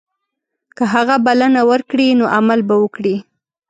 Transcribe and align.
که 0.77 0.83
هغه 0.93 1.15
بلنه 1.25 1.61
ورکړي 1.71 2.07
نو 2.19 2.25
عمل 2.37 2.59
به 2.67 2.75
وکړي. 2.83 3.15